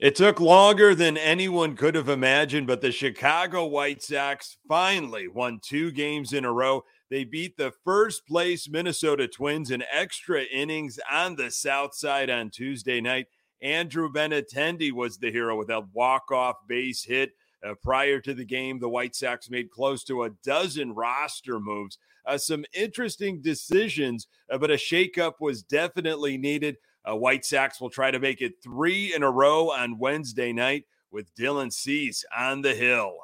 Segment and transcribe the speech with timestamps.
[0.00, 5.60] It took longer than anyone could have imagined, but the Chicago White Sox finally won
[5.62, 6.84] two games in a row.
[7.10, 12.48] They beat the first place Minnesota Twins in extra innings on the South Side on
[12.48, 13.26] Tuesday night.
[13.60, 17.32] Andrew Benintendi was the hero with a walk-off base hit.
[17.62, 21.98] Uh, prior to the game, the White Sox made close to a dozen roster moves.
[22.24, 26.76] Uh, some interesting decisions, uh, but a shakeup was definitely needed.
[27.08, 30.84] Uh, White Sox will try to make it three in a row on Wednesday night
[31.10, 33.16] with Dylan Cease on the hill.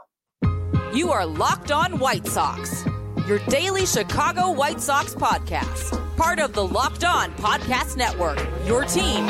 [0.94, 2.84] You are Locked On White Sox,
[3.28, 9.26] your daily Chicago White Sox podcast, part of the Locked On Podcast Network, your team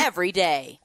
[0.00, 0.78] every day.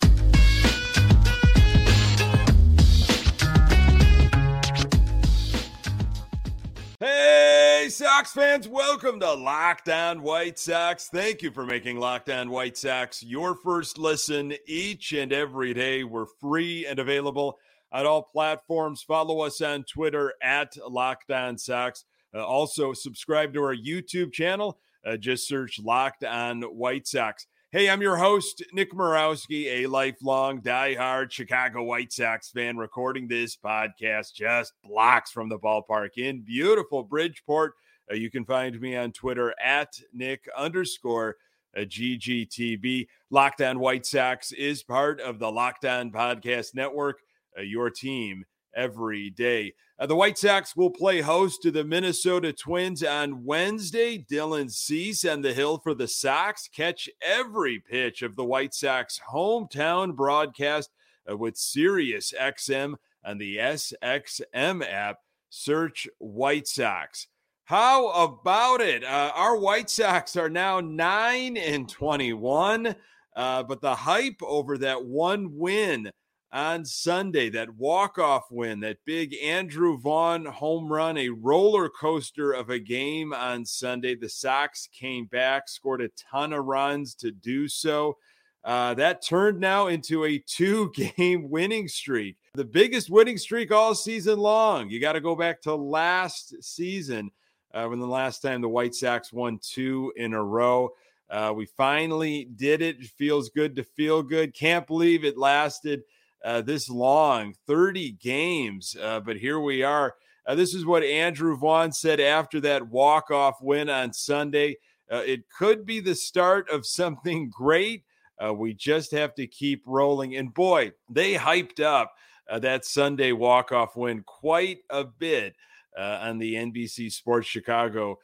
[6.97, 11.09] Hey, Sox fans, welcome to Locked On White Sox.
[11.09, 16.05] Thank you for making Locked On White Sox your first listen each and every day.
[16.05, 17.57] We're free and available
[17.91, 19.03] on all platforms.
[19.03, 22.05] Follow us on Twitter at Locked On Sox.
[22.33, 24.79] Uh, also, subscribe to our YouTube channel.
[25.05, 27.45] Uh, just search Locked On White Sox.
[27.75, 33.57] Hey, I'm your host, Nick Morawski, a lifelong diehard Chicago White Sox fan, recording this
[33.57, 37.73] podcast just blocks from the ballpark in beautiful Bridgeport.
[38.09, 41.35] Uh, you can find me on Twitter at Nick underscore
[41.75, 43.07] uh, GGTB.
[43.29, 47.17] Locked On White Sox is part of the Locked On Podcast Network,
[47.59, 49.73] uh, your team every day.
[49.97, 54.17] Uh, the White Sox will play host to the Minnesota Twins on Wednesday.
[54.17, 56.67] Dylan Cease and the hill for the Sox.
[56.67, 60.89] Catch every pitch of the White Sox hometown broadcast
[61.29, 65.19] uh, with Sirius XM on the SXM app.
[65.49, 67.27] Search White Sox.
[67.63, 69.03] How about it?
[69.03, 72.95] Uh, our White Sox are now 9 and 21,
[73.35, 76.11] uh, but the hype over that one win
[76.51, 82.69] on Sunday, that walk-off win, that big Andrew Vaughn home run, a roller coaster of
[82.69, 84.15] a game on Sunday.
[84.15, 88.17] The Sox came back, scored a ton of runs to do so.
[88.63, 93.93] Uh, that turned now into a two game winning streak, the biggest winning streak all
[93.93, 94.89] season long.
[94.89, 97.29] You got to go back to last season
[97.73, 100.89] uh, when the last time the White Sox won two in a row.
[101.29, 103.03] Uh, we finally did it.
[103.03, 104.55] Feels good to feel good.
[104.55, 106.01] Can't believe it lasted
[106.45, 108.95] uh, this long 30 games.
[109.01, 110.13] Uh, but here we are.
[110.45, 114.77] Uh, this is what Andrew Vaughn said after that walk off win on Sunday.
[115.11, 118.03] Uh, it could be the start of something great.
[118.43, 120.35] Uh, we just have to keep rolling.
[120.35, 122.13] And boy, they hyped up
[122.47, 125.55] uh, that Sunday walk off win quite a bit
[125.97, 128.19] on the NBC Sports Chicago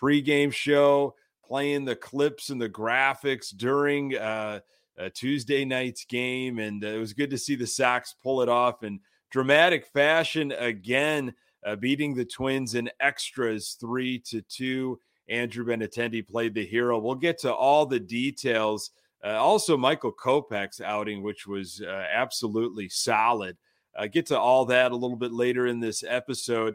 [0.00, 4.10] pregame show, playing the clips and the graphics during
[4.98, 8.48] uh, Tuesday night's game, and uh, it was good to see the Sox pull it
[8.48, 9.00] off in
[9.30, 14.98] dramatic fashion again, uh, beating the Twins in extras three to two.
[15.28, 16.98] Andrew Benintendi played the hero.
[16.98, 18.90] We'll get to all the details.
[19.22, 23.56] Uh, also, Michael Kopech's outing, which was uh, absolutely solid.
[23.96, 26.74] Uh, get to all that a little bit later in this episode.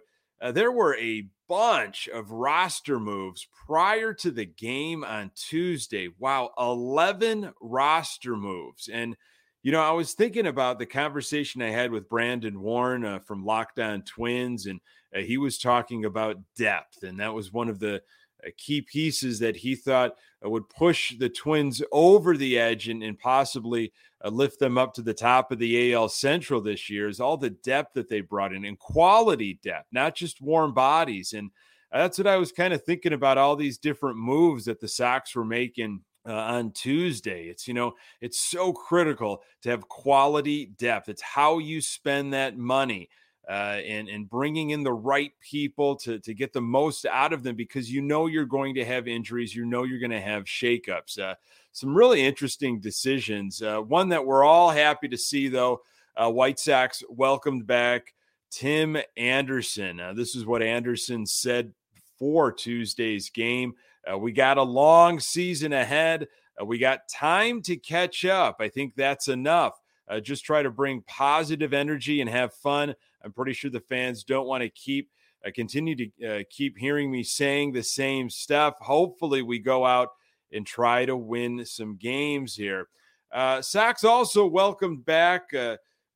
[0.51, 6.09] There were a bunch of roster moves prior to the game on Tuesday.
[6.18, 8.90] Wow, 11 roster moves.
[8.91, 9.16] And,
[9.62, 13.46] you know, I was thinking about the conversation I had with Brandon Warren uh, from
[13.46, 14.80] Locked On Twins, and
[15.16, 17.03] uh, he was talking about depth.
[17.03, 18.02] And that was one of the
[18.44, 23.03] uh, key pieces that he thought uh, would push the Twins over the edge and,
[23.03, 27.07] and possibly uh, lift them up to the top of the AL Central this year
[27.07, 31.34] is all the depth that they brought in and quality depth, not just warm bodies.
[31.34, 31.51] And
[31.91, 35.35] that's what I was kind of thinking about all these different moves that the Sox
[35.35, 37.47] were making uh, on Tuesday.
[37.47, 41.09] It's, you know, it's so critical to have quality depth.
[41.09, 43.09] It's how you spend that money
[43.50, 47.44] uh, and and bringing in the right people to to get the most out of
[47.44, 50.45] them because you know you're going to have injuries, you know you're going to have
[50.45, 51.19] shakeups.
[51.19, 51.35] Uh,
[51.73, 53.61] some really interesting decisions.
[53.61, 55.81] Uh, one that we're all happy to see, though,
[56.15, 58.13] uh, White Sox welcomed back
[58.51, 60.00] Tim Anderson.
[60.00, 61.74] Uh, this is what Anderson said
[62.18, 63.74] for Tuesday's game.
[64.09, 66.27] Uh, we got a long season ahead.
[66.63, 68.57] we got time to catch up.
[68.59, 69.74] I think that's enough.
[70.21, 72.94] just try to bring positive energy and have fun.
[73.24, 75.09] I'm pretty sure the fans don't want to keep
[75.45, 78.75] uh, continue to uh, keep hearing me saying the same stuff.
[78.80, 80.09] Hopefully, we go out
[80.53, 82.88] and try to win some games here.
[83.31, 83.61] Uh,
[84.03, 85.53] also welcomed back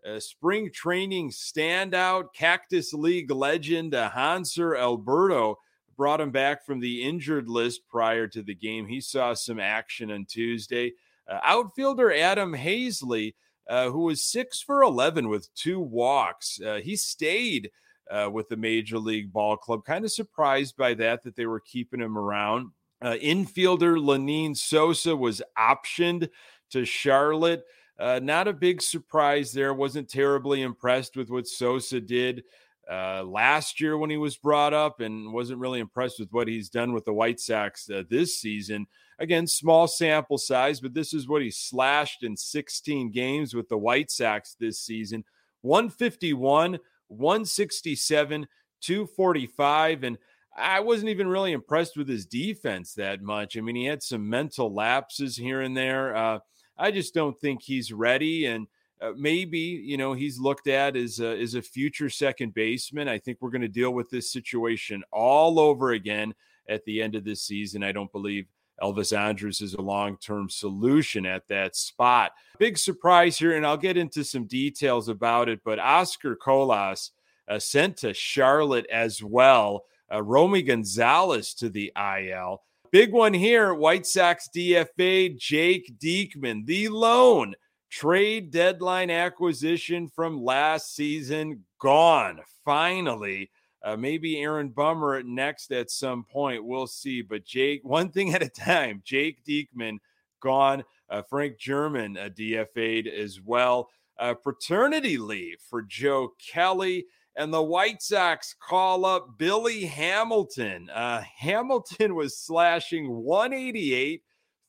[0.08, 5.58] uh, spring training standout Cactus League legend uh, Hanser Alberto.
[5.98, 8.86] Brought him back from the injured list prior to the game.
[8.86, 10.94] He saw some action on Tuesday.
[11.28, 13.34] Uh, outfielder Adam Haseley,
[13.68, 16.62] uh, who was six for 11 with two walks.
[16.62, 17.72] Uh, he stayed
[18.12, 19.84] uh, with the Major League Ball Club.
[19.86, 22.70] Kind of surprised by that, that they were keeping him around.
[23.02, 26.30] Uh, infielder Lenyn Sosa was optioned
[26.72, 27.64] to Charlotte.
[28.00, 29.74] Uh, not a big surprise there.
[29.74, 32.44] Wasn't terribly impressed with what Sosa did
[32.90, 36.70] uh, last year when he was brought up and wasn't really impressed with what he's
[36.70, 38.88] done with the White Sox uh, this season.
[39.20, 43.78] Again, small sample size, but this is what he slashed in 16 games with the
[43.78, 45.24] White Sox this season
[45.62, 46.78] 151,
[47.08, 48.48] 167,
[48.82, 50.04] 245.
[50.04, 50.18] And
[50.58, 53.58] I wasn't even really impressed with his defense that much.
[53.58, 56.16] I mean, he had some mental lapses here and there.
[56.16, 56.40] Uh,
[56.78, 58.46] I just don't think he's ready.
[58.48, 58.68] And
[59.02, 63.08] uh, maybe you know he's looked at as a, as a future second baseman.
[63.08, 66.34] I think we're going to deal with this situation all over again
[66.68, 67.84] at the end of this season.
[67.84, 68.48] I don't believe
[68.82, 72.32] Elvis Andrus is a long term solution at that spot.
[72.58, 75.62] Big surprise here, and I'll get into some details about it.
[75.64, 77.12] But Oscar Colas
[77.48, 79.86] uh, sent to Charlotte as well.
[80.12, 82.62] Uh, Romy Gonzalez to the IL.
[82.92, 87.56] Big one here White Sox DFA Jake Diekman, the lone
[87.90, 92.42] Trade deadline acquisition from last season gone.
[92.66, 93.50] Finally,
[93.82, 96.66] uh, maybe Aaron Bummer next at some point.
[96.66, 97.22] We'll see.
[97.22, 99.02] But Jake, one thing at a time.
[99.06, 100.00] Jake Diekman
[100.42, 100.84] gone.
[101.10, 103.90] Uh, Frank German uh, DFA'd as well.
[104.20, 107.06] Uh, paternity leave for Joe Kelly.
[107.38, 110.90] And the White Sox call up Billy Hamilton.
[110.90, 114.24] Uh, Hamilton was slashing 188,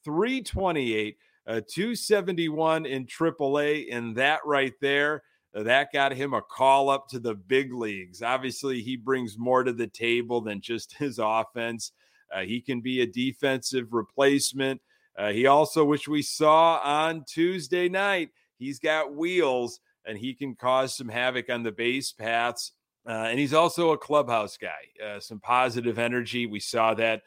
[0.04, 1.16] 328
[1.48, 5.22] uh, 271 in AAA, and that right there,
[5.54, 8.20] uh, that got him a call up to the big leagues.
[8.20, 11.92] Obviously, he brings more to the table than just his offense.
[12.32, 14.82] Uh, he can be a defensive replacement.
[15.16, 18.28] Uh, he also, which we saw on Tuesday night,
[18.58, 22.72] he's got wheels and he can cause some havoc on the base paths.
[23.06, 26.46] Uh, and he's also a clubhouse guy, uh, some positive energy.
[26.46, 27.22] We saw that,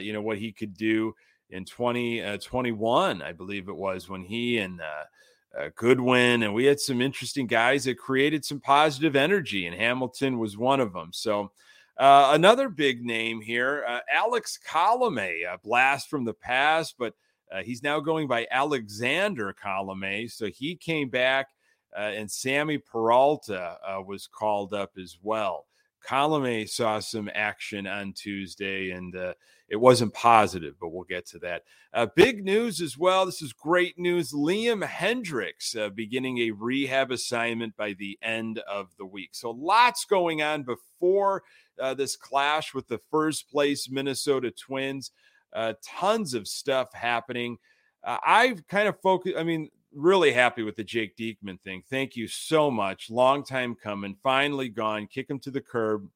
[0.00, 1.14] you know, what he could do
[1.50, 6.66] in 2021, uh, I believe it was, when he and uh, uh, Goodwin and we
[6.66, 11.10] had some interesting guys that created some positive energy, and Hamilton was one of them.
[11.12, 11.50] So,
[11.96, 17.14] uh, another big name here, uh, Alex Colome, a blast from the past, but
[17.50, 20.30] uh, he's now going by Alexander Colome.
[20.30, 21.48] So he came back,
[21.96, 23.76] and Sammy Peralta
[24.06, 25.66] was called up as well.
[26.06, 29.34] Colome saw some action on Tuesday, and uh,
[29.68, 31.64] it wasn't positive, but we'll get to that.
[31.92, 33.26] Uh, big news as well.
[33.26, 34.32] This is great news.
[34.32, 39.30] Liam Hendriks uh, beginning a rehab assignment by the end of the week.
[39.32, 41.42] So lots going on before
[41.80, 45.10] uh, this clash with the first place Minnesota Twins.
[45.52, 47.58] Uh, tons of stuff happening.
[48.04, 49.36] Uh, I've kind of focused.
[49.36, 51.82] I mean, really happy with the Jake Diekman thing.
[51.88, 53.10] Thank you so much.
[53.10, 54.16] Long time coming.
[54.22, 55.06] Finally gone.
[55.06, 56.08] Kick him to the curb.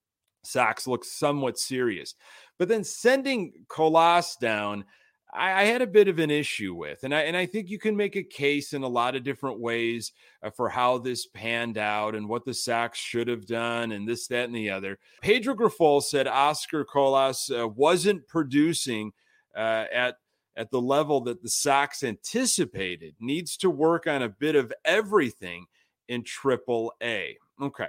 [0.44, 2.14] Sox looks somewhat serious.
[2.58, 4.84] But then sending Colas down,
[5.32, 7.04] I, I, had a bit of an issue with.
[7.04, 9.60] And I, and I think you can make a case in a lot of different
[9.60, 14.06] ways uh, for how this panned out and what the Sox should have done and
[14.06, 14.98] this, that, and the other.
[15.22, 19.12] Pedro Grifol said Oscar Colas uh, wasn't producing
[19.56, 20.16] uh, at
[20.56, 25.66] at the level that the Sox anticipated, needs to work on a bit of everything
[26.08, 27.36] in Triple A.
[27.60, 27.88] Okay.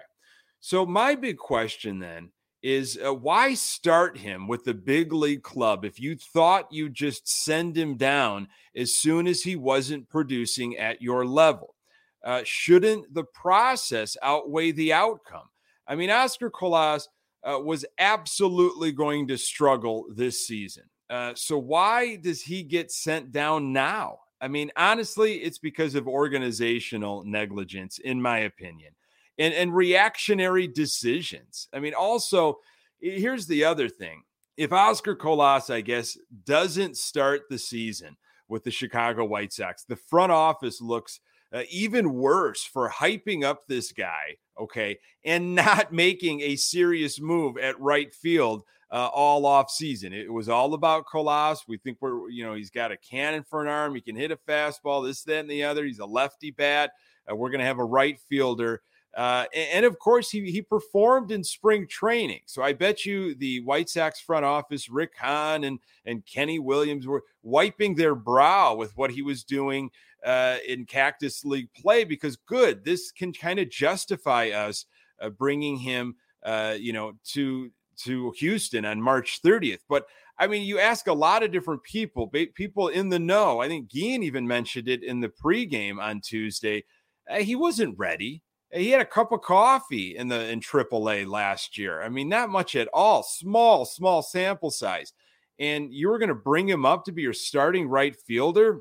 [0.59, 5.83] So, my big question then is uh, why start him with the big league club
[5.83, 11.01] if you thought you'd just send him down as soon as he wasn't producing at
[11.01, 11.75] your level?
[12.23, 15.49] Uh, shouldn't the process outweigh the outcome?
[15.85, 17.09] I mean, Oscar Colas
[17.43, 20.83] uh, was absolutely going to struggle this season.
[21.13, 24.17] Uh, so why does he get sent down now?
[24.41, 28.93] I mean, honestly, it's because of organizational negligence, in my opinion,
[29.37, 31.67] and, and reactionary decisions.
[31.71, 32.57] I mean, also,
[32.99, 34.23] here's the other thing.
[34.57, 38.17] If Oscar Colas, I guess, doesn't start the season
[38.47, 41.19] with the Chicago White Sox, the front office looks
[41.53, 47.59] uh, even worse for hyping up this guy, okay, and not making a serious move
[47.59, 50.13] at right field uh, all off season.
[50.13, 51.63] It was all about Colas.
[51.67, 53.95] We think we're, you know, he's got a cannon for an arm.
[53.95, 55.83] He can hit a fastball, this, that, and the other.
[55.83, 56.91] He's a lefty bat.
[57.29, 58.83] Uh, we're going to have a right fielder.
[59.15, 62.41] Uh, and, and, of course, he, he performed in spring training.
[62.45, 67.07] So I bet you the White Sox front office, Rick Hahn and, and Kenny Williams,
[67.07, 69.89] were wiping their brow with what he was doing
[70.23, 74.85] uh, in Cactus League play because, good, this can kind of justify us
[75.19, 79.79] uh, bringing him, uh, you know, to to Houston on March 30th.
[79.87, 80.05] But
[80.37, 83.61] I mean, you ask a lot of different people, people in the know.
[83.61, 86.83] I think Gian even mentioned it in the pregame on Tuesday.
[87.29, 88.41] Uh, he wasn't ready.
[88.71, 92.01] He had a cup of coffee in the in AAA last year.
[92.01, 93.21] I mean, not much at all.
[93.21, 95.13] Small, small sample size.
[95.59, 98.79] And you were going to bring him up to be your starting right fielder.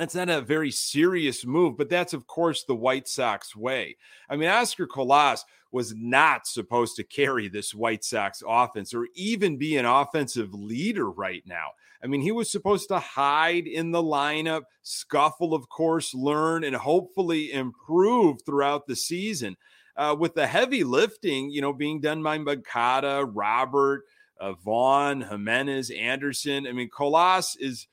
[0.00, 3.98] That's not a very serious move, but that's, of course, the White Sox way.
[4.30, 9.58] I mean, Oscar Colas was not supposed to carry this White Sox offense or even
[9.58, 11.72] be an offensive leader right now.
[12.02, 16.76] I mean, he was supposed to hide in the lineup, scuffle, of course, learn, and
[16.76, 19.58] hopefully improve throughout the season.
[19.98, 24.04] Uh, with the heavy lifting, you know, being done by Moncada, Robert,
[24.40, 26.66] uh, Vaughn, Jimenez, Anderson.
[26.66, 27.86] I mean, Colas is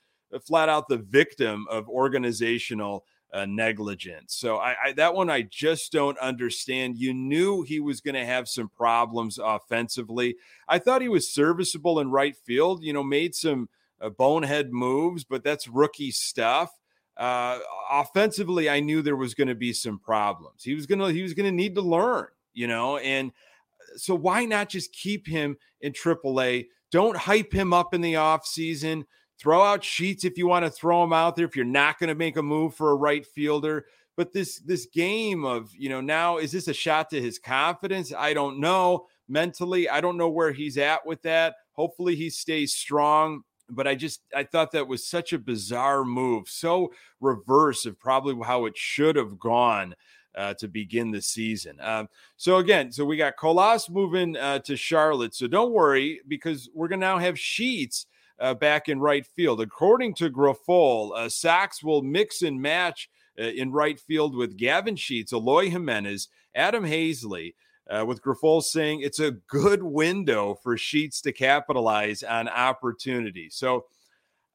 [0.46, 4.36] flat out the victim of organizational uh, negligence.
[4.36, 6.98] So I, I, that one I just don't understand.
[6.98, 10.38] You knew he was going to have some problems offensively.
[10.68, 12.84] I thought he was serviceable in right field.
[12.84, 13.70] You know, made some
[14.02, 16.72] uh, bonehead moves, but that's rookie stuff.
[17.18, 17.60] Uh,
[17.92, 20.64] offensively, I knew there was going to be some problems.
[20.64, 22.28] He was going to he was going to need to learn.
[22.54, 26.68] You know, and uh, so why not just keep him in AAA?
[26.92, 29.04] Don't hype him up in the offseason.
[29.40, 31.46] Throw out Sheets if you want to throw them out there.
[31.46, 34.88] If you're not going to make a move for a right fielder, but this this
[34.88, 38.12] game of you know now is this a shot to his confidence?
[38.18, 39.06] I don't know.
[39.30, 41.56] Mentally, I don't know where he's at with that.
[41.74, 43.44] Hopefully, he stays strong.
[43.70, 48.36] But I just I thought that was such a bizarre move, so reverse of probably
[48.44, 49.96] how it should have gone.
[50.36, 51.80] Uh, to begin the season.
[51.82, 55.34] Um, so again, so we got Colas moving uh, to Charlotte.
[55.34, 58.06] So don't worry because we're gonna now have Sheets
[58.40, 59.62] uh, back in right field.
[59.62, 64.96] According to Grifol, uh, Sox will mix and match uh, in right field with Gavin
[64.96, 67.54] Sheets, Eloy Jimenez, Adam Haseley.
[67.90, 73.50] Uh, with Grifol saying it's a good window for Sheets to capitalize on opportunity.
[73.50, 73.86] So,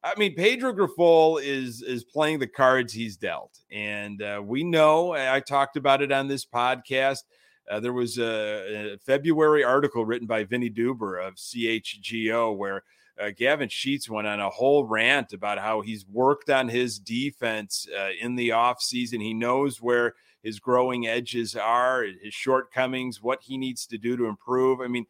[0.04, 5.14] I mean, Pedro Grifol is is playing the cards he's dealt, and uh, we know.
[5.14, 7.20] I talked about it on this podcast.
[7.70, 12.82] Uh, there was a, a, February article written by Vinny Duber of CHGO where
[13.20, 17.86] uh, Gavin Sheets went on a whole rant about how he's worked on his defense
[17.96, 19.20] uh, in the offseason.
[19.20, 24.26] He knows where his growing edges are, his shortcomings, what he needs to do to
[24.26, 24.80] improve.
[24.80, 25.06] I mean,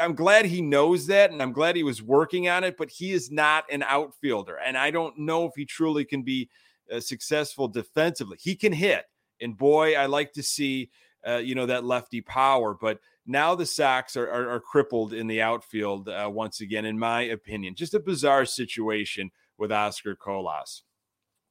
[0.00, 3.12] I'm glad he knows that and I'm glad he was working on it, but he
[3.12, 4.58] is not an outfielder.
[4.64, 6.48] And I don't know if he truly can be
[6.92, 8.36] uh, successful defensively.
[8.40, 9.04] He can hit.
[9.40, 10.90] And boy, I like to see,
[11.26, 15.26] uh, you know, that lefty power, but now the Sox are, are, are crippled in
[15.26, 17.74] the outfield uh, once again, in my opinion.
[17.74, 20.82] Just a bizarre situation with Oscar Colas.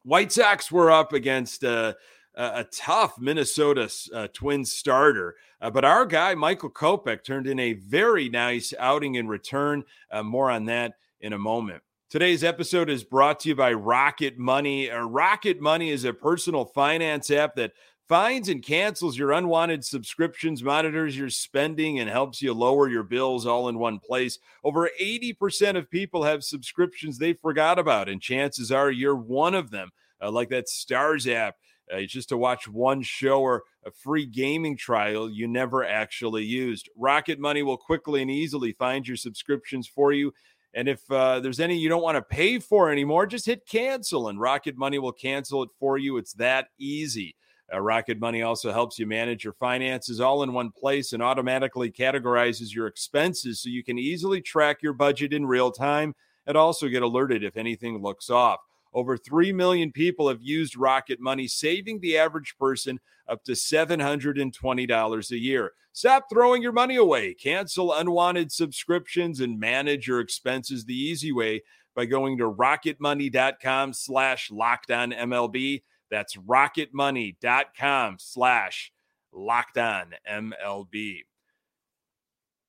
[0.03, 1.93] White Sox were up against uh,
[2.35, 7.73] a tough Minnesota uh, Twins starter, uh, but our guy Michael Kopech turned in a
[7.73, 9.83] very nice outing in return.
[10.11, 11.81] Uh, more on that in a moment.
[12.07, 14.91] Today's episode is brought to you by Rocket Money.
[14.91, 17.71] Uh, Rocket Money is a personal finance app that
[18.07, 23.47] finds and cancels your unwanted subscriptions, monitors your spending, and helps you lower your bills
[23.47, 24.37] all in one place.
[24.63, 29.71] Over 80% of people have subscriptions they forgot about, and chances are you're one of
[29.71, 29.89] them,
[30.21, 31.55] uh, like that Starz app.
[31.93, 36.89] Uh, just to watch one show or a free gaming trial you never actually used.
[36.97, 40.33] Rocket Money will quickly and easily find your subscriptions for you.
[40.75, 44.27] And if uh, there's any you don't want to pay for anymore, just hit cancel
[44.27, 46.17] and Rocket Money will cancel it for you.
[46.17, 47.35] It's that easy.
[47.73, 51.89] Uh, Rocket Money also helps you manage your finances all in one place and automatically
[51.89, 56.13] categorizes your expenses so you can easily track your budget in real time
[56.45, 58.59] and also get alerted if anything looks off.
[58.95, 65.31] Over 3 million people have used Rocket Money, saving the average person up to $720
[65.31, 65.73] a year.
[65.91, 67.33] Stop throwing your money away.
[67.33, 71.61] Cancel unwanted subscriptions and manage your expenses the easy way
[71.93, 75.83] by going to rocketmoney.com slash locked on MLB.
[76.09, 78.93] That's rocketmoney.com slash
[79.33, 81.23] locked on MLB.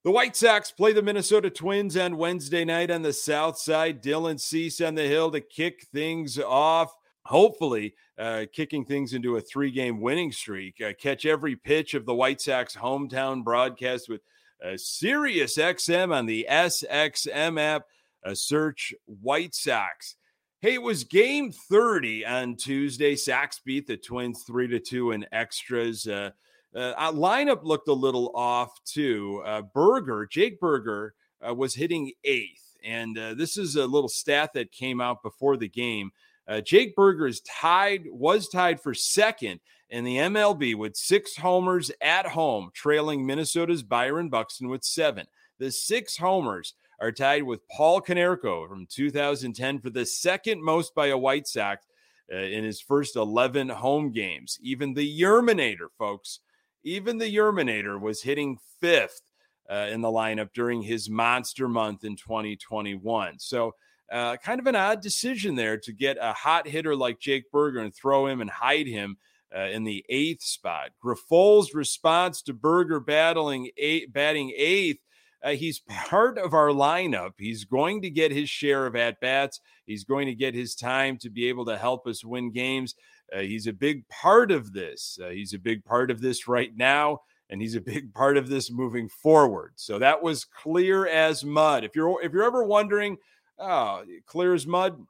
[0.07, 4.05] The White Sox play the Minnesota Twins on Wednesday night on the South Side.
[4.05, 6.95] Dylan Cease on the hill to kick things off.
[7.25, 10.81] Hopefully, uh, kicking things into a three game winning streak.
[10.81, 14.21] Uh, catch every pitch of the White Sox hometown broadcast with
[14.65, 17.87] uh, Sirius XM on the SXM app.
[18.25, 20.15] Uh, search White Sox.
[20.61, 23.17] Hey, it was game 30 on Tuesday.
[23.17, 26.07] Sox beat the Twins 3 to 2 in extras.
[26.07, 26.31] Uh,
[26.76, 29.42] uh, lineup looked a little off too.
[29.45, 31.14] Uh, Burger, Jake Burger,
[31.47, 32.76] uh, was hitting eighth.
[32.85, 36.11] And uh, this is a little stat that came out before the game.
[36.47, 41.90] Uh, Jake Burger is tied, was tied for second in the MLB with six homers
[42.00, 45.26] at home, trailing Minnesota's Byron Buxton with seven.
[45.59, 51.09] The six homers are tied with Paul Konerko from 2010 for the second most by
[51.09, 51.87] a White Sox
[52.33, 54.59] uh, in his first 11 home games.
[54.62, 56.40] Even the Yerminator, folks,
[56.87, 59.21] even the Yerminator was hitting fifth
[59.69, 63.40] uh, in the lineup during his monster month in 2021.
[63.40, 63.75] So,
[64.11, 67.81] uh, kind of an odd decision there to get a hot hitter like Jake Burger
[67.81, 69.16] and throw him and hide him
[69.55, 70.90] uh, in the eighth spot.
[71.05, 75.00] Grifol's response to Burger battling eight, batting eighth.
[75.43, 77.33] Uh, he's part of our lineup.
[77.37, 79.61] He's going to get his share of at bats.
[79.87, 82.95] He's going to get his time to be able to help us win games.
[83.35, 85.18] Uh, he's a big part of this.
[85.23, 88.49] Uh, he's a big part of this right now, and he's a big part of
[88.49, 89.73] this moving forward.
[89.76, 91.85] So that was clear as mud.
[91.85, 93.16] If you're if you're ever wondering,
[93.59, 95.04] oh, clear as mud,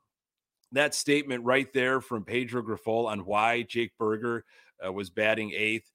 [0.72, 4.44] that statement right there from Pedro Grifol on why Jake Burger
[4.84, 5.90] uh, was batting eighth.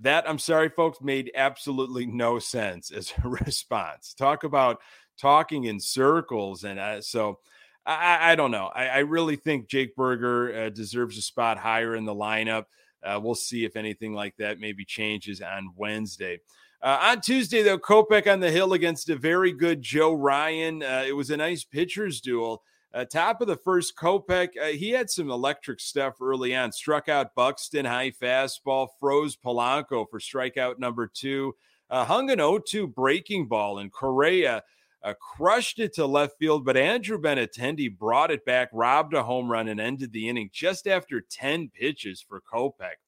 [0.00, 4.14] That I'm sorry, folks, made absolutely no sense as a response.
[4.14, 4.80] Talk about
[5.18, 7.38] talking in circles, and uh, so
[7.84, 8.70] I, I, don't know.
[8.72, 12.66] I, I, really think Jake Burger uh, deserves a spot higher in the lineup.
[13.02, 16.38] Uh, we'll see if anything like that maybe changes on Wednesday.
[16.80, 20.82] Uh, on Tuesday, though, Kopech on the hill against a very good Joe Ryan.
[20.82, 22.62] Uh, it was a nice pitcher's duel.
[22.92, 26.72] Uh, top of the first, Kopech, uh, he had some electric stuff early on.
[26.72, 31.54] Struck out Buxton, high fastball, froze Polanco for strikeout number two.
[31.90, 34.62] Hung an 0 2 breaking ball, and Correa
[35.04, 36.64] uh, crushed it to left field.
[36.64, 40.86] But Andrew Benintendi brought it back, robbed a home run, and ended the inning just
[40.86, 43.00] after 10 pitches for Kopech.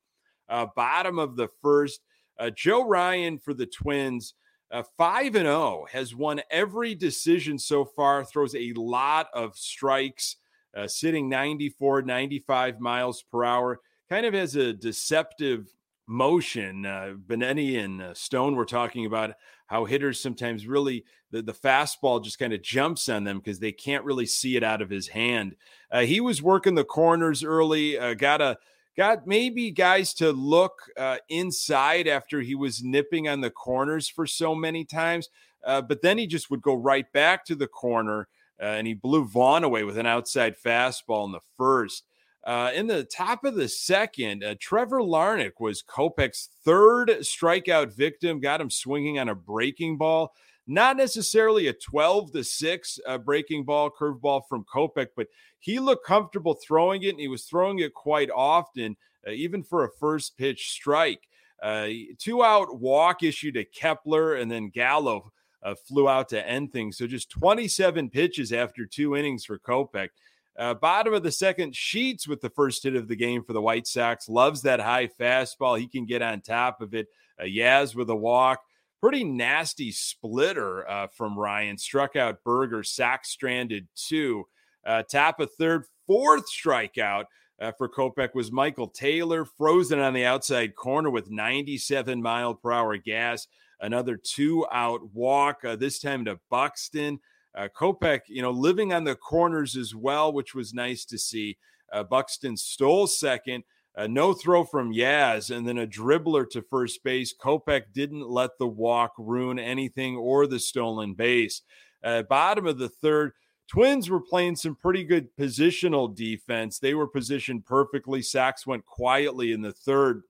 [0.49, 2.01] Uh, bottom of the first,
[2.39, 4.35] uh, Joe Ryan for the Twins
[4.71, 10.37] uh, 5 and 0 has won every decision so far, throws a lot of strikes,
[10.77, 13.81] uh, sitting 94, 95 miles per hour.
[14.09, 15.69] Kind of has a deceptive
[16.07, 16.85] motion.
[16.87, 19.35] Uh, Benetti and uh, Stone were talking about
[19.75, 23.73] how hitters sometimes really, the, the fastball just kind of jumps on them because they
[23.73, 25.57] can't really see it out of his hand.
[25.91, 28.57] Uh, he was working the corners early, uh, got a
[28.97, 34.29] got maybe guys to look uh, inside after he was nipping on the corners for
[34.29, 35.29] so many times.
[35.65, 38.29] Uh, but then he just would go right back to the corner
[38.63, 42.05] uh, and he blew Vaughn away with an outside fastball in the first.
[42.47, 48.41] Uh, in the top of the second, uh, Trevor Larnach was Kopech's third strikeout victim,
[48.41, 50.35] got him swinging on a breaking ball
[50.67, 55.27] not necessarily a 12 to 6 uh, breaking ball, curveball from Kopech, but
[55.59, 59.85] he looked comfortable throwing it and he was throwing it quite often, uh, even for
[59.85, 61.29] a first pitch strike.
[61.63, 66.73] Uh, two out walk issued to Kepler and then Gallo uh, flew out to end
[66.73, 66.99] things.
[66.99, 70.09] So just 27 pitches after two innings for Kopech.
[70.57, 73.63] Uh, bottom of the second, Sheets with the first hit of the game for the
[73.63, 74.29] White Sox.
[74.29, 75.79] Loves that high fastball.
[75.79, 77.09] He can get on top of it.
[77.41, 78.61] Uh, Yaz with a walk
[79.05, 81.77] pretty nasty splitter uh, from Ryan.
[81.77, 84.45] Struck out Burger, Sox stranded two.
[84.83, 87.25] Uh, tap a third, fourth strikeout
[87.61, 92.73] uh, for Kopech was Michael Taylor, frozen on the outside corner with 97 mile per
[92.73, 93.47] hour gas.
[93.79, 97.21] Another two out walk, uh, this time to Buxton.
[97.55, 101.57] Uh, Kopech, you know, living on the corners as well, which was nice to see.
[101.93, 103.65] Uh, Buxton stole second.
[103.97, 107.33] A no throw from Yaz and then a dribbler to first base.
[107.33, 111.63] Kopech didn't let the walk ruin anything or the stolen base.
[112.03, 113.33] Uh, bottom of the third,
[113.69, 116.79] Twins were playing some pretty good positional defense.
[116.79, 118.21] They were positioned perfectly.
[118.21, 120.23] Sox went quietly in the third.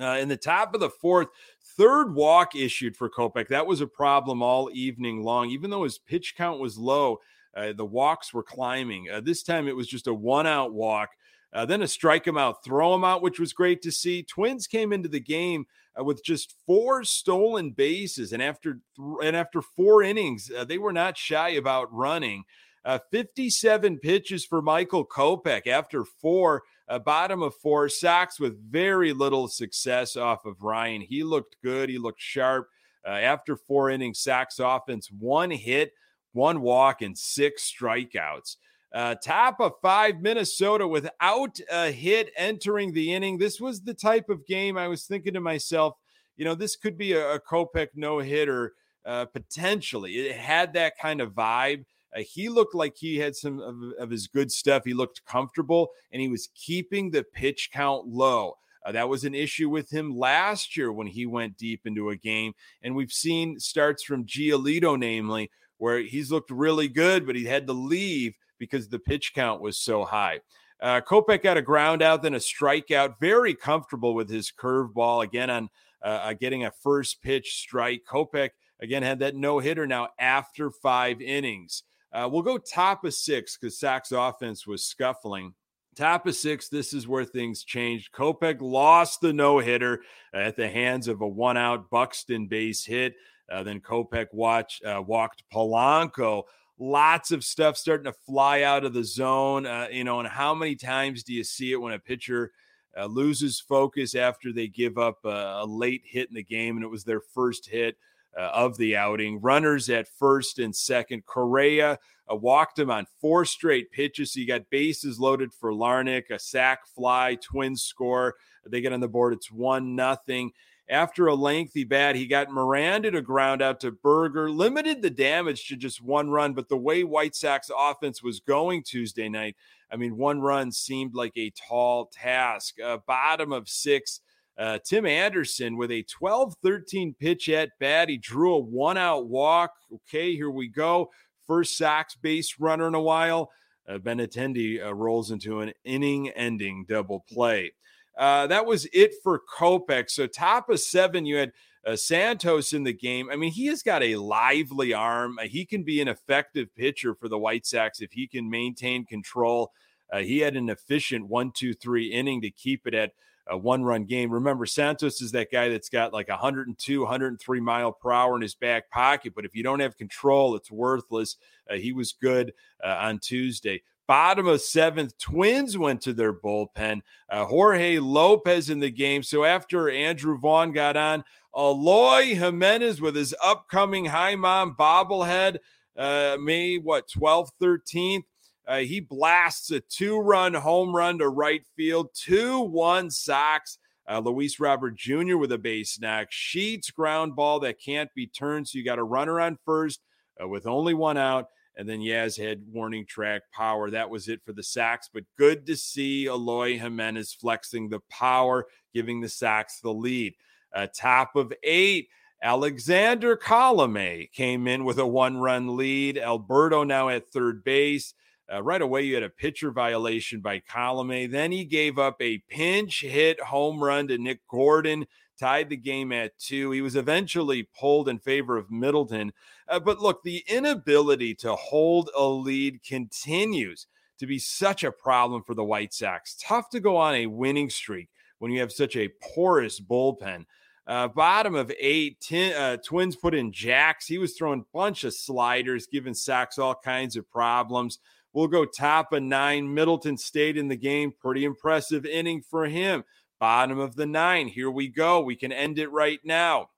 [0.00, 1.28] Uh, in the top of the fourth,
[1.76, 3.48] third walk issued for Kopech.
[3.48, 5.48] That was a problem all evening long.
[5.50, 7.20] Even though his pitch count was low,
[7.56, 9.08] uh, the walks were climbing.
[9.10, 11.10] Uh, this time it was just a one out walk.
[11.52, 14.22] Uh, then a strike him out, throw him out, which was great to see.
[14.22, 15.64] Twins came into the game
[15.98, 20.76] uh, with just four stolen bases, and after th- and after four innings, uh, they
[20.76, 22.44] were not shy about running.
[22.84, 27.88] Uh, 57 pitches for Michael Kopech after four, uh, bottom of four.
[27.88, 31.00] Sox with very little success off of Ryan.
[31.00, 31.88] He looked good.
[31.88, 32.68] He looked sharp.
[33.06, 35.92] Uh, after four innings, Sox offense, one hit,
[36.32, 38.56] one walk, and six strikeouts.
[38.92, 43.38] Uh, top of five, Minnesota without a hit entering the inning.
[43.38, 45.94] This was the type of game I was thinking to myself,
[46.36, 50.14] you know, this could be a, a Kopech no hitter uh, potentially.
[50.14, 51.84] It had that kind of vibe.
[52.16, 54.84] Uh, he looked like he had some of, of, his good stuff.
[54.84, 58.54] He looked comfortable and he was keeping the pitch count low.
[58.84, 62.16] Uh, that was an issue with him last year when he went deep into a
[62.16, 62.52] game.
[62.82, 67.66] And we've seen starts from Giolito, namely, where he's looked really good, but he had
[67.66, 70.40] to leave because the pitch count was so high.
[70.80, 73.18] Uh, Kopech got a ground out, then a strikeout.
[73.18, 75.68] Very comfortable with his curveball again on
[76.04, 78.02] uh, uh, getting a first pitch strike.
[78.08, 78.50] Kopech
[78.80, 81.82] again had that no hitter now after five innings.
[82.12, 85.54] Uh, we'll go top of six because Sox offense was scuffling.
[85.96, 88.12] Top of six, this is where things changed.
[88.12, 90.02] Kopech lost the no hitter
[90.34, 93.14] at the hands of a one out Buxton base hit.
[93.50, 96.42] Uh, then Kopech watch, uh, walked Polanco.
[96.78, 99.64] Lots of stuff starting to fly out of the zone.
[99.64, 102.52] Uh, you know, and how many times do you see it when a pitcher
[102.98, 106.84] uh, loses focus after they give up a, a, late hit in the game and
[106.84, 107.96] it was their first hit?
[108.36, 109.40] Uh, of the outing.
[109.40, 111.24] Runners at first and second.
[111.24, 111.98] Correa
[112.30, 114.32] uh, walked him on four straight pitches.
[114.32, 118.34] So you got bases loaded for Larnach, a sac fly, twin score.
[118.68, 119.32] They get on the board.
[119.32, 120.52] It's one nothing.
[120.88, 125.66] After a lengthy bat, he got Miranda to ground out to Burger, limited the damage
[125.68, 126.52] to just one run.
[126.52, 129.56] But the way White Sox offense was going Tuesday night,
[129.90, 132.78] I mean, one run seemed like a tall task.
[132.80, 134.20] Uh, bottom of six,
[134.58, 138.08] uh, Tim Anderson with a 12 13 pitch at bat.
[138.08, 139.72] He drew a one out walk.
[139.92, 141.10] Okay, here we go.
[141.46, 143.50] First Sox base runner in a while.
[143.88, 147.72] Uh, Benintendi uh, rolls into an inning ending double play.
[148.16, 150.10] Uh, that was it for Kopech.
[150.10, 151.52] So top of seven, you had
[151.86, 153.28] uh, Santos in the game.
[153.30, 155.38] I mean, he has got a lively arm.
[155.38, 159.04] Uh, he can be an effective pitcher for the White Sox if he can maintain
[159.04, 159.70] control.
[160.12, 163.12] Uh, he had an efficient one, two, three inning to keep it at
[163.48, 164.30] a one run game.
[164.30, 168.54] Remember, Santos is that guy that's got like 102, 103 mile per hour in his
[168.54, 169.34] back pocket.
[169.34, 171.36] But if you don't have control, it's worthless.
[171.70, 173.82] Uh, he was good uh, on Tuesday.
[174.06, 177.00] Bottom of seventh, Twins went to their bullpen.
[177.28, 179.22] Uh, Jorge Lopez in the game.
[179.24, 181.24] So after Andrew Vaughn got on,
[181.56, 185.58] Eloy Jimenez with his upcoming High Mom bobblehead,
[185.96, 188.24] uh, May what 12th, 13th.
[188.66, 193.78] Uh, he blasts a two run home run to right field, 2 1 Sox.
[194.08, 195.36] Uh, Luis Robert Jr.
[195.36, 196.28] with a base knock.
[196.30, 198.68] Sheets ground ball that can't be turned.
[198.68, 200.00] So you got a runner on first
[200.40, 201.46] uh, with only one out.
[201.76, 203.90] And then Yaz had warning track power.
[203.90, 205.10] That was it for the Sox.
[205.12, 210.34] But good to see Eloy Jimenez flexing the power, giving the Sox the lead.
[210.74, 212.08] Uh, top of eight,
[212.42, 216.16] Alexander Colome came in with a one run lead.
[216.16, 218.14] Alberto now at third base.
[218.52, 221.30] Uh, right away, you had a pitcher violation by Colome.
[221.30, 225.06] Then he gave up a pinch hit home run to Nick Gordon
[225.38, 226.70] tied the game at two.
[226.70, 229.32] He was eventually pulled in favor of Middleton.
[229.68, 233.86] Uh, but look, the inability to hold a lead continues
[234.18, 236.36] to be such a problem for the White Sox.
[236.40, 240.46] Tough to go on a winning streak when you have such a porous bullpen.
[240.86, 244.06] Uh, bottom of eight, ten, uh, Twins put in Jax.
[244.06, 247.98] He was throwing a bunch of sliders, giving Sox all kinds of problems.
[248.36, 249.72] We'll go top of nine.
[249.72, 251.10] Middleton stayed in the game.
[251.10, 253.02] Pretty impressive inning for him.
[253.40, 254.46] Bottom of the nine.
[254.46, 255.22] Here we go.
[255.22, 256.68] We can end it right now.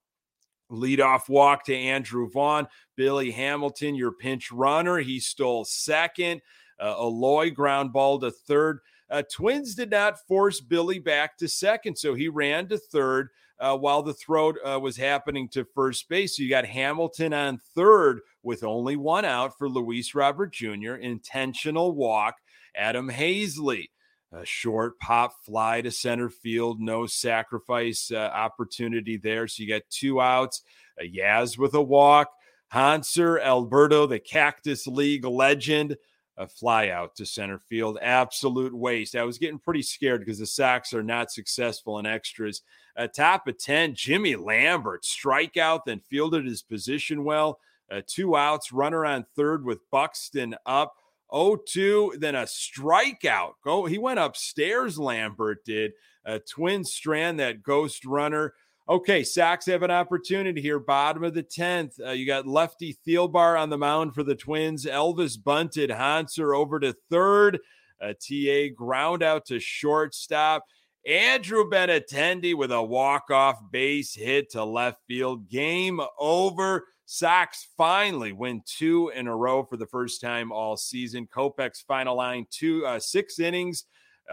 [0.70, 2.68] Leadoff walk to Andrew Vaughn.
[2.94, 4.98] Billy Hamilton, your pinch runner.
[4.98, 6.42] He stole second.
[6.78, 8.78] Uh, Eloy ground ball to third.
[9.10, 13.76] Uh, Twins did not force Billy back to second, so he ran to third uh,
[13.76, 16.36] while the throw uh, was happening to first base.
[16.36, 20.94] So you got Hamilton on third with only one out for Luis Robert Jr.
[20.94, 22.36] Intentional walk.
[22.76, 23.86] Adam Haseley
[24.32, 29.48] a short pop fly to center field, no sacrifice uh, opportunity there.
[29.48, 30.62] So you got two outs.
[31.00, 32.28] A Yaz with a walk.
[32.72, 35.96] Hanser Alberto, the Cactus League legend,
[36.38, 37.98] a fly out to center field.
[38.00, 39.16] Absolute waste.
[39.16, 42.62] I was getting pretty scared because the Sox are not successful in extras.
[42.96, 47.58] A top of 10, Jimmy Lambert, strikeout, then fielded his position well.
[47.90, 50.94] Uh, two outs, runner on third with Buxton up.
[51.32, 53.52] 0-2, then a strikeout.
[53.62, 54.98] Go, he went upstairs.
[54.98, 55.92] Lambert did
[56.24, 58.54] a twin strand that ghost runner.
[58.90, 60.78] Okay, Sox have an opportunity here.
[60.78, 64.86] Bottom of the tenth, uh, you got lefty Thielbar on the mound for the Twins.
[64.86, 67.58] Elvis bunted Hanser over to third.
[68.00, 70.64] A TA ground out to shortstop.
[71.06, 75.50] Andrew Benintendi with a walk-off base hit to left field.
[75.50, 76.86] Game over.
[77.04, 81.26] Sox finally win two in a row for the first time all season.
[81.26, 83.84] Kopech's final line two, uh, six innings,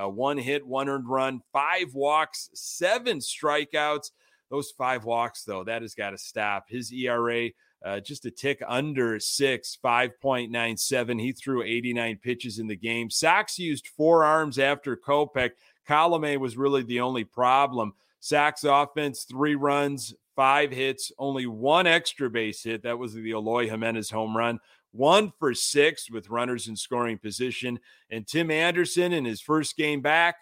[0.02, 4.12] uh, one hit, one earned run, five walks, seven strikeouts.
[4.50, 6.66] Those five walks, though, that has got to stop.
[6.70, 7.50] His ERA
[7.86, 11.22] uh, just a tick under six, 5.97.
[11.22, 13.12] He threw 89 pitches in the game.
[13.12, 15.52] Sox used four arms after Kopech.
[15.88, 17.94] Colome was really the only problem.
[18.20, 22.82] Sox offense, three runs, five hits, only one extra base hit.
[22.82, 24.60] That was the Eloy Jimenez home run.
[24.92, 27.80] One for six with runners in scoring position.
[28.10, 30.38] And Tim Anderson in his first game back,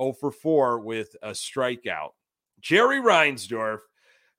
[0.00, 2.10] 0 for 4 with a strikeout.
[2.60, 3.80] Jerry Reinsdorf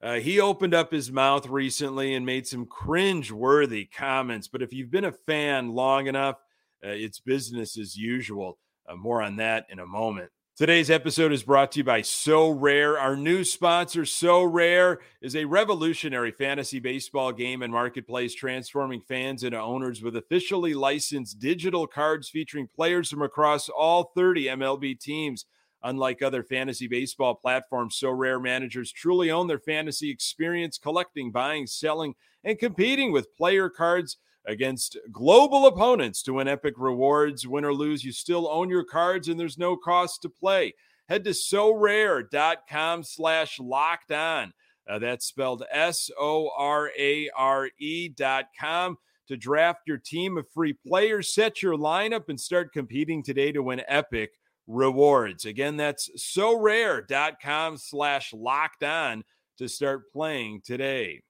[0.02, 4.48] Uh, he opened up his mouth recently and made some cringe worthy comments.
[4.48, 6.36] But if you've been a fan long enough,
[6.82, 8.58] uh, it's business as usual.
[8.88, 10.30] Uh, more on that in a moment.
[10.56, 13.00] Today's episode is brought to you by Sorare.
[13.00, 19.60] Our new sponsor, Sorare, is a revolutionary fantasy baseball game and marketplace transforming fans into
[19.60, 25.46] owners with officially licensed digital cards featuring players from across all 30 MLB teams.
[25.82, 32.15] Unlike other fantasy baseball platforms, Sorare managers truly own their fantasy experience, collecting, buying, selling,
[32.44, 37.48] and competing with player cards against global opponents to win epic rewards.
[37.48, 40.74] Win or lose, you still own your cards and there's no cost to play.
[41.08, 44.54] Head to sorare.com slash locked on.
[44.88, 50.38] Uh, that's spelled S O R A R E dot com to draft your team
[50.38, 54.32] of free players, set your lineup, and start competing today to win epic
[54.70, 55.46] rewards.
[55.46, 59.24] Again, that's sorare.com slash locked on
[59.58, 61.24] to start playing today.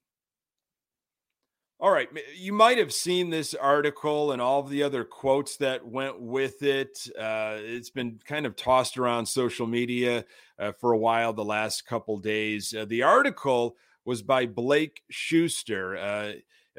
[1.81, 2.09] All right.
[2.35, 6.61] You might have seen this article and all of the other quotes that went with
[6.61, 7.07] it.
[7.17, 10.25] Uh, it's been kind of tossed around social media
[10.59, 12.75] uh, for a while the last couple days.
[12.77, 16.33] Uh, the article was by Blake Schuster uh,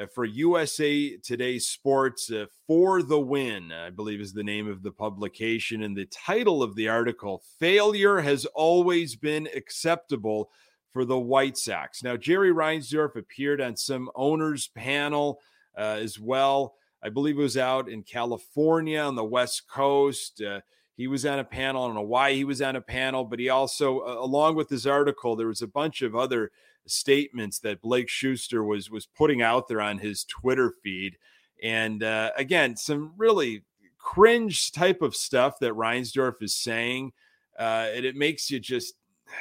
[0.07, 4.93] for USA Today Sports uh, for the Win, I believe is the name of the
[4.93, 5.83] publication.
[5.83, 10.51] And the title of the article Failure Has Always Been Acceptable
[10.93, 12.03] for the White Sox.
[12.03, 15.41] Now, Jerry Reinsdorf appeared on some owners panel
[15.77, 16.75] uh, as well.
[17.03, 20.43] I believe it was out in California on the West Coast.
[20.43, 20.61] Uh,
[20.97, 21.85] he was on a panel.
[21.85, 24.69] I don't know why he was on a panel, but he also, uh, along with
[24.69, 26.51] his article, there was a bunch of other
[26.87, 31.17] statements that Blake Schuster was was putting out there on his Twitter feed.
[31.63, 33.63] And uh, again, some really
[33.99, 37.13] cringe type of stuff that Reinsdorf is saying.
[37.59, 38.95] Uh, and it makes you just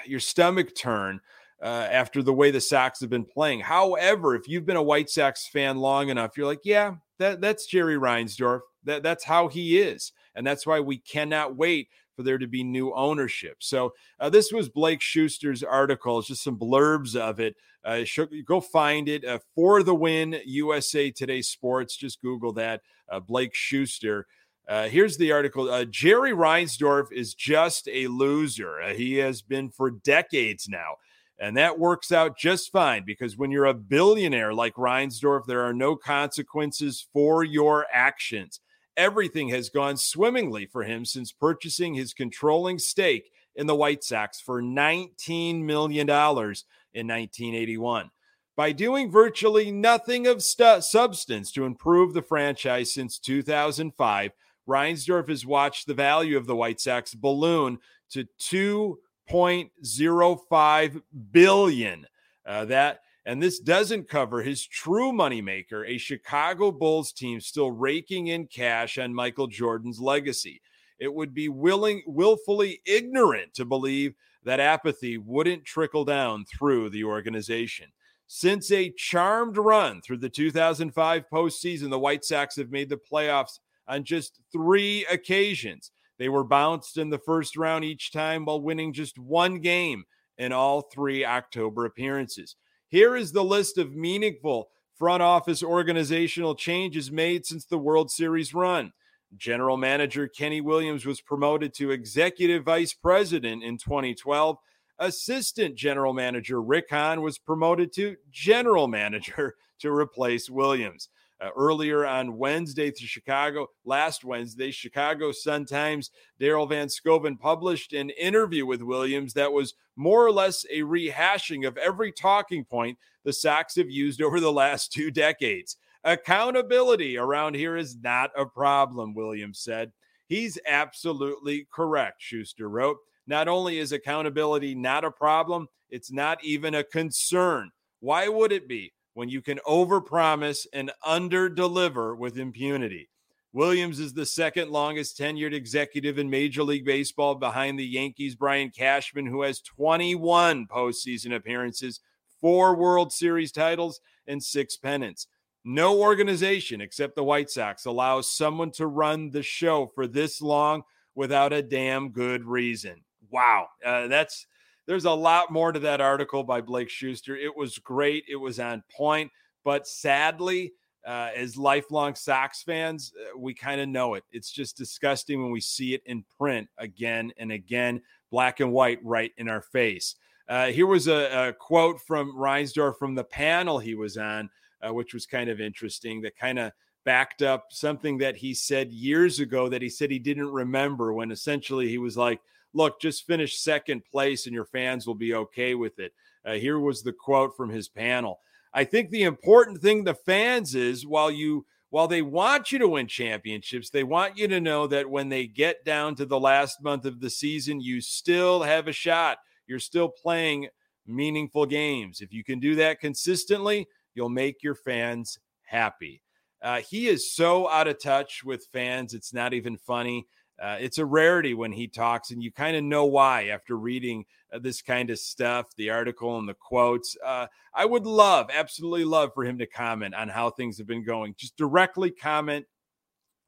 [0.06, 1.22] your stomach turn
[1.62, 3.62] uh, after the way the Sox have been playing.
[3.62, 7.66] However, if you've been a White Sox fan long enough, you're like, yeah, that, that's
[7.66, 8.62] Jerry Reinsdorf.
[8.84, 10.12] That, that's how he is.
[10.36, 11.90] And that's why we cannot wait
[12.20, 13.56] for there to be new ownership.
[13.60, 16.20] So uh, this was Blake Schuster's article.
[16.20, 17.56] It's just some blurbs of it.
[17.86, 18.02] Uh,
[18.46, 20.38] go find it uh, for the win.
[20.46, 21.96] USA Today Sports.
[21.96, 22.82] Just Google that.
[23.10, 24.28] Uh, Blake Schuster.
[24.68, 25.72] Uh, here's the article.
[25.72, 28.90] Uh, Jerry Reinsdorf is just a loser.
[28.90, 30.96] He has been for decades now.
[31.40, 35.74] And that works out just fine because when you're a billionaire like Reinsdorf, there are
[35.74, 38.60] no consequences for your actions.
[39.00, 44.42] Everything has gone swimmingly for him since purchasing his controlling stake in the White Sox
[44.42, 48.12] for $19 million in 1981.
[48.58, 54.32] By doing virtually nothing of stu- substance to improve the franchise since 2005,
[54.68, 59.00] Reinsdorf has watched the value of the White Sox balloon to two
[59.32, 62.06] 6.05 billion.
[62.46, 68.26] Uh, that and this doesn't cover his true moneymaker, a Chicago Bulls team still raking
[68.26, 70.64] in cash on Michael Jordan's legacy.
[70.98, 74.16] It would be willing, willfully ignorant to believe
[74.46, 77.92] that apathy wouldn't trickle down through the organization.
[78.26, 83.60] Since a charmed run through the 2005 postseason, the White Sox have made the playoffs
[83.88, 85.92] on just three occasions.
[86.18, 90.06] They were bounced in the first round each time while winning just one game
[90.40, 92.56] in all three October appearances.
[92.90, 98.52] Here is the list of meaningful front office organizational changes made since the World Series
[98.52, 98.94] run.
[99.38, 104.58] General Manager Kenny Williams was promoted to Executive Vice President in 2012.
[104.98, 111.10] Assistant General Manager Rick Hahn was promoted to General Manager to replace Williams.
[111.42, 117.94] Uh, earlier on Wednesday to Chicago, last Wednesday, Chicago Sun Times, Daryl Van Schouwen published
[117.94, 122.98] an interview with Williams that was more or less a rehashing of every talking point
[123.24, 125.78] the Sox have used over the last two decades.
[126.04, 129.92] Accountability around here is not a problem, Williams said.
[130.28, 132.98] He's absolutely correct, Schuster wrote.
[133.28, 137.72] Not only is accountability not a problem, it's not even a concern.
[138.00, 138.94] Why would it be?
[139.20, 143.10] When you can overpromise and underdeliver with impunity.
[143.52, 148.70] Williams is the second longest tenured executive in Major League Baseball behind the Yankees' Brian
[148.70, 152.00] Cashman, who has 21 postseason appearances,
[152.40, 155.28] four World Series titles, and six pennants.
[155.66, 160.84] No organization except the White Sox allows someone to run the show for this long
[161.14, 163.04] without a damn good reason.
[163.30, 163.68] Wow.
[163.86, 164.48] Uh, that's
[164.90, 167.38] there's a lot more to that article by Blake Schuster.
[167.38, 169.32] It was great, it was on point,
[169.64, 170.74] but sadly,
[171.06, 174.24] uh, as lifelong Sox fans, uh, we kind of know it.
[174.32, 178.98] It's just disgusting when we see it in print again and again, black and white,
[179.04, 180.16] right in our face.
[180.48, 184.50] Uh, here was a, a, quote from Reinsdorf from the panel he was on,
[184.82, 186.20] uh, which was kind of interesting.
[186.22, 186.72] That kind of
[187.10, 191.12] backed up something that he said years ago that he said he didn't remember.
[191.12, 192.40] When essentially he was like,
[192.72, 196.14] "Look, just finish second place, and your fans will be okay with it."
[196.46, 198.42] Uh, here was the quote from his panel.
[198.74, 202.88] I think the important thing the fans is while you while they want you to
[202.88, 206.84] win championships, they want you to know that when they get down to the last
[206.84, 210.68] month of the season, you still have a shot you're still playing
[211.06, 212.20] meaningful games.
[212.20, 216.22] If you can do that consistently, you'll make your fans happy.
[216.62, 220.28] Uh, he is so out of touch with fans, it's not even funny.
[220.62, 224.26] Uh, it's a rarity when he talks, and you kind of know why after reading
[224.52, 227.16] uh, this kind of stuff, the article and the quotes.
[227.26, 231.06] Uh, I would love, absolutely love for him to comment on how things have been
[231.06, 231.34] going.
[231.38, 232.66] Just directly comment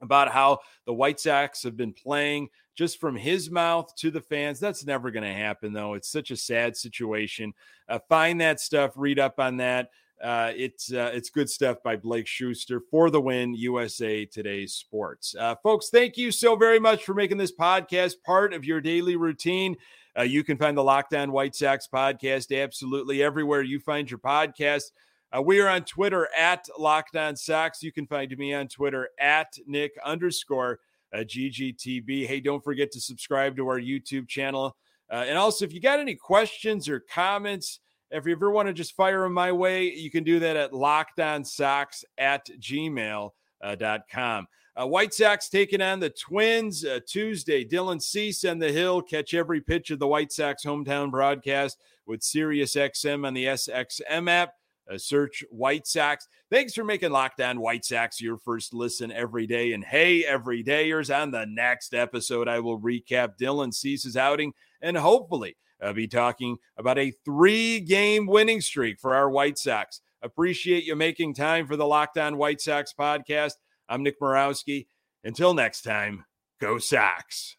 [0.01, 4.59] about how the White Sox have been playing just from his mouth to the fans.
[4.59, 5.93] That's never going to happen, though.
[5.95, 7.53] It's such a sad situation.
[7.89, 9.89] Uh, find that stuff, read up on that.
[10.21, 15.35] Uh, it's uh, it's good stuff by Blake Schuster for the win, USA Today Sports.
[15.37, 19.15] Uh, folks, thank you so very much for making this podcast part of your daily
[19.15, 19.75] routine.
[20.17, 24.19] Uh, you can find the Locked On White Sox podcast absolutely everywhere you find your
[24.19, 24.91] podcast.
[25.35, 27.81] Uh, we are on Twitter at Locked On Sox.
[27.81, 30.79] You can find me on Twitter at Nick underscore
[31.13, 32.27] uh, GGTB.
[32.27, 34.75] Hey, don't forget to subscribe to our YouTube channel.
[35.09, 38.95] And also, if you got any questions or comments, if you ever want to just
[38.95, 44.47] fire them my way, you can do that at lockedonsox at gmail.com.
[44.73, 47.65] Uh, White Sox taking on the Twins uh, Tuesday.
[47.65, 49.01] Dylan Cease on the hill.
[49.01, 54.53] Catch every pitch of the White Sox hometown broadcast with SiriusXM on the SXM app.
[54.89, 56.27] Uh, search White Sox.
[56.49, 59.73] Thanks for making Locked On White Sox your first listen every day.
[59.73, 65.55] And hey, everydayers, on the next episode, I will recap Dylan Cease's outing and hopefully
[65.81, 70.01] uh, be talking about a three game winning streak for our White Sox.
[70.21, 73.53] Appreciate you making time for the Locked On White Sox podcast.
[73.89, 74.87] I'm Nick Morawski.
[75.23, 76.25] Until next time,
[76.59, 77.49] go Sox.